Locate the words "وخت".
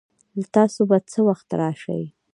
1.27-1.47